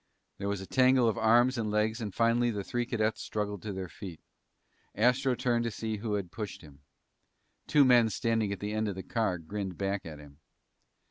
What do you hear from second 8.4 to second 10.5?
at the end of the car grinned back at him.